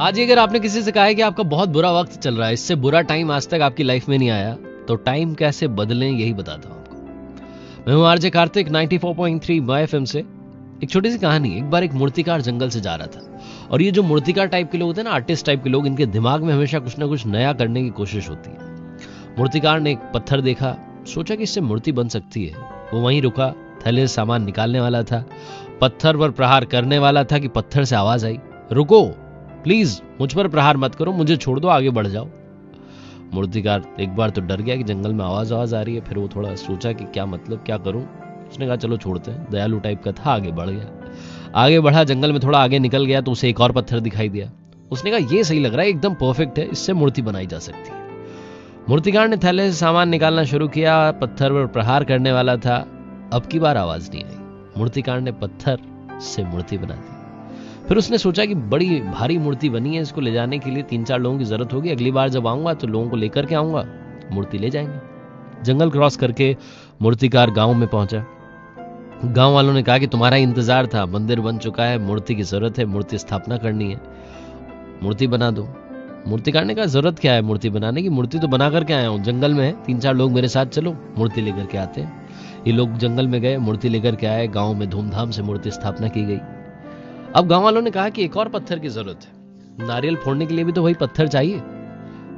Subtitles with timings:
[0.00, 2.54] आज अगर आपने किसी से कहा है कि आपका बहुत बुरा वक्त चल रहा है,
[2.54, 4.54] इससे बुरा टाइम आज तक आपकी लाइफ में नहीं आया
[4.88, 6.96] तो टाइम कैसे बदलें यही बताता हूँ आपको।
[7.86, 11.92] मैं हूँ आरजे कार्तिक 94.3 माय एफएम से। एक छोटी सी कहानी एक बार एक
[11.92, 15.08] मूर्तिकार जंगल से जा रहा था। और ये जो मूर्तिकार टाइप के लोग होते हैं
[15.08, 17.90] ना आर्टिस्ट टाइप के लोग, इनके दिमाग में हमेशा कुछ ना कुछ नया करने की
[17.90, 18.72] कोशिश होती है।
[19.38, 20.76] मूर्तिकार ने एक पत्थर देखा,
[21.06, 23.52] सोचा कि इससे मूर्ति बन सकती है। वो वहीं रुका,
[23.86, 25.24] थैले सामान निकालने वाला था।
[25.80, 28.38] पत्थर पर प्रहार करने वाला था कि पत्थर से आवाज़ आई,
[28.72, 29.04] रुको!
[29.64, 32.28] प्लीज़, मुझ पर प्रहार मत करो, मुझे छोड़ दो, आगे बढ़ जाओ।
[33.34, 36.18] मूर्तिकार एक बार तो डर गया कि जंगल में आवाज़ आवाज़ आ रही है, फिर
[36.18, 38.02] वो थोड़ा सोचा कि क्या मतलब क्या करूँ।
[38.50, 40.86] उसने कहा, चलो छोड़ते हैं। दयालु टाइप का था, आगे बढ़ गया।
[41.54, 44.50] आगे बढ़ा, जंगल में थोड़ा आगे निकल गया तो उसे एक और पत्थर दिखाई दिया।
[44.90, 47.90] उसने कहा, ये सही लग रहा है, एकदम परफेक्ट है, इससे मूर्ति बनाई जा सकती
[47.90, 48.04] है।
[48.88, 52.76] मूर्तिकार ने थैले से सामान निकालना शुरू किया, पत्थर पर प्रहार करने वाला था।
[53.32, 54.36] अब की बार आवाज़ नहीं आई।
[54.78, 55.78] मूर्तिकार ने पत्थर
[56.20, 57.13] से मूर्ति बना दी।
[57.88, 61.04] फिर उसने सोचा कि बड़ी भारी मूर्ति बनी है, इसको ले जाने के लिए तीन
[61.04, 63.84] चार लोगों की ज़रूरत होगी। अगली बार जब आऊँगा तो लोगों को लेकर के आऊँगा।
[64.32, 66.56] मूर्ति ले जाएँगे। जंगल क्रॉस करके
[67.02, 68.24] मूर्तिकार गाँव में पहुँचा।
[69.24, 72.78] गाँव वालों ने कहा कि तुम्हारा इंतज़ार था। मंदिर बन चुका है, मूर्ति की ज़रूरत
[72.78, 74.00] है, मूर्ति स्थापना करनी है।
[75.02, 75.68] मूर्ति बना दो।
[76.28, 78.08] मूर्तिकार ने कहा, ज़रूरत क्या है मूर्ति बनाने की?
[78.08, 80.96] मूर्ति तो बना करके आया हूँ। जंगल में है। तीन चार लोग मेरे साथ चलो,
[81.18, 82.28] मूर्ति लेकर के आते हैं।
[82.66, 86.08] ये लोग जंगल में गए, मूर्ति लेकर के आए। गाँव में धूमधाम से मूर्ति स्थापना
[86.08, 86.38] की गई।
[87.34, 90.54] अब गाँव वालों ने कहा कि एक और पत्थर की ज़रूरत है। नारियल फोड़ने के
[90.54, 91.62] लिए भी तो वही पत्थर चाहिए।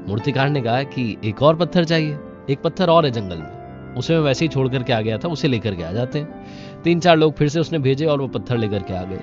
[0.09, 2.19] मूर्तिकार ने कहा कि एक और पत्थर चाहिए।
[2.51, 5.29] एक पत्थर और है जंगल में। उसे मैं वैसे ही छोड़ करके आ गया था,
[5.29, 6.47] उसे लेकर के आ जाते हैं।
[6.83, 9.21] तीन चार लोग फिर से उसने भेजे और वो पत्थर लेकर के आ गए।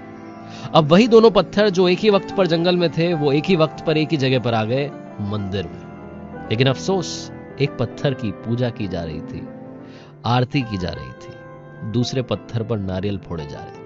[0.76, 3.56] अब वही दोनों पत्थर जो एक ही वक्त पर जंगल में थे, वो एक ही
[3.56, 8.32] वक्त पर एक ही जगह पर आ गए, मंदिर में। लेकिन अफसोस, एक पत्थर की
[8.32, 9.48] पूजा की जा रही थी,
[10.26, 11.34] आरती की जा रही थी।
[11.92, 13.83] दूसरे पत्थर पर नारियल फोड़े जा रहे थे।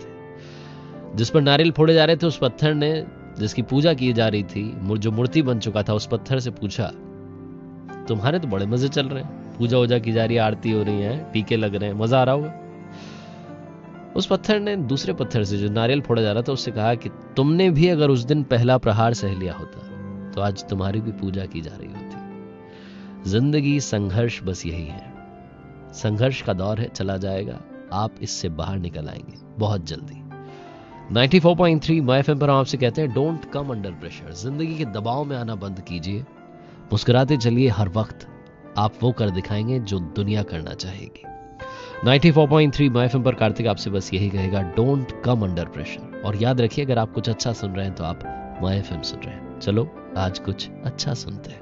[1.17, 3.05] जिस पर नारियल फोड़े जा रहे थे, उस पत्थर ने
[3.39, 4.63] जिसकी पूजा की जा रही थी
[4.97, 6.91] जो मूर्ति बन चुका था, उस पत्थर से पूछा,
[8.07, 10.83] तुम्हारे तो बड़े मज़े चल रहे हैं। पूजा वूजा की जा रही है, आरती हो
[10.83, 12.53] रही है टीके लग रहे हैं, मज़ा आ रहा होगा।
[14.15, 17.09] उस पत्थर ने दूसरे पत्थर से जो नारियल फोड़ा जा रहा था, उससे कहा कि,
[17.37, 19.85] तुमने भी अगर उस दिन पहला प्रहार सह लिया होता
[20.31, 25.13] तो आज तुम्हारी भी पूजा की जा रही होती। ज़िंदगी संघर्ष बस यही है।
[25.93, 27.59] संघर्ष का दौर है, चला जाएगा,
[27.93, 30.26] आप इससे बाहर निकल आएँगे, बहुत जल्दी।
[31.13, 35.35] 94.3 माय एफएम पर आपसे कहते हैं डोंट कम अंडर प्रेशर ज़िंदगी के दबाव में
[35.37, 36.21] आना बंद कीजिए।
[36.91, 38.27] मुस्कुराते चलिए हर वक्त।
[38.77, 41.23] आप वो कर दिखाएँगे जो दुनिया करना चाहेगी।
[42.05, 46.61] 94.3 माय एफएम पर कार्तिक आपसे बस यही कहेगा डोंट कम अंडर प्रेशर और याद
[46.61, 48.19] रखिए, अगर आप कुछ अच्छा सुन रहे हैं तो आप
[48.61, 51.56] माय एफएम सुन रहे हैं। चलो, आज कुछ अच्छा सुनते हैं।